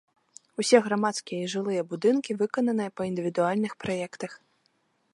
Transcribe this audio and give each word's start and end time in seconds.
Усе 0.63 0.79
грамадскія 0.87 1.39
і 1.43 1.51
жылыя 1.55 1.85
будынкі 1.93 2.39
выкананыя 2.41 2.95
па 3.01 3.09
індывідуальных 3.13 3.71
праектах. 3.87 4.31